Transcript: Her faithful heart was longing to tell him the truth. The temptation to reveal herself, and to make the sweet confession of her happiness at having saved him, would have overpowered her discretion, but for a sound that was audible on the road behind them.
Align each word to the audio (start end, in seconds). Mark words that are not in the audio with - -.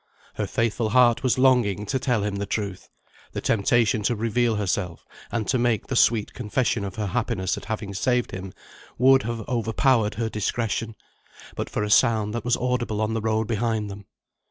Her 0.33 0.47
faithful 0.47 0.89
heart 0.89 1.21
was 1.21 1.37
longing 1.37 1.85
to 1.85 1.99
tell 1.99 2.23
him 2.23 2.37
the 2.37 2.47
truth. 2.47 2.89
The 3.33 3.39
temptation 3.39 4.01
to 4.01 4.15
reveal 4.15 4.55
herself, 4.55 5.05
and 5.31 5.47
to 5.47 5.59
make 5.59 5.85
the 5.85 5.95
sweet 5.95 6.33
confession 6.33 6.83
of 6.83 6.95
her 6.95 7.05
happiness 7.05 7.55
at 7.55 7.65
having 7.65 7.93
saved 7.93 8.31
him, 8.31 8.51
would 8.97 9.21
have 9.21 9.47
overpowered 9.47 10.15
her 10.15 10.27
discretion, 10.27 10.95
but 11.55 11.69
for 11.69 11.83
a 11.83 11.91
sound 11.91 12.33
that 12.33 12.43
was 12.43 12.57
audible 12.57 12.99
on 12.99 13.13
the 13.13 13.21
road 13.21 13.45
behind 13.47 13.91
them. 13.91 14.07